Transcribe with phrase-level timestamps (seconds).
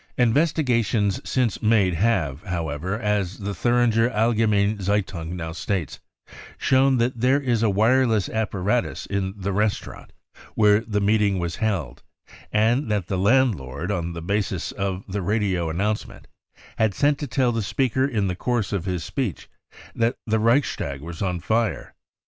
[0.17, 5.99] Investiga tions since made have, however, as the Thiiringer Allgemeine Zeitung now states,
[6.57, 10.11] shown that there is a wireless apparatus in the restaurant
[10.55, 12.01] where the meeting was held,
[12.51, 16.25] and that the landlord, on the basis of the I I radio announcement,
[16.77, 19.49] had sent to tell the speaker in the course of his speech
[19.93, 21.93] that the Reichstag was on fire.